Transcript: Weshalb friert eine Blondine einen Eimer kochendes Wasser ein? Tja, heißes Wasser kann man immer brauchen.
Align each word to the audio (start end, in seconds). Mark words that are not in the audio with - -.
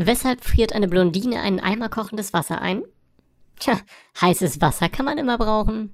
Weshalb 0.00 0.44
friert 0.44 0.72
eine 0.72 0.86
Blondine 0.86 1.40
einen 1.40 1.58
Eimer 1.58 1.88
kochendes 1.88 2.32
Wasser 2.32 2.62
ein? 2.62 2.84
Tja, 3.58 3.80
heißes 4.20 4.60
Wasser 4.60 4.88
kann 4.88 5.04
man 5.04 5.18
immer 5.18 5.38
brauchen. 5.38 5.92